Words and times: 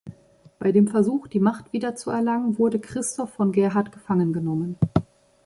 Bei 0.57 0.71
dem 0.71 0.87
Versuch, 0.87 1.27
die 1.27 1.39
Macht 1.39 1.73
wiederzuerlangen, 1.73 2.57
wurde 2.57 2.79
Christoph 2.79 3.33
von 3.33 3.51
Gerhard 3.51 3.91
gefangen 3.91 4.33
genommen. 4.33 4.75